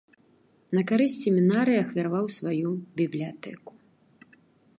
На 0.77 0.81
карысць 0.91 1.17
семінарыі 1.25 1.81
ахвяраваў 1.83 2.25
сваю 2.37 2.69
бібліятэку. 3.03 3.71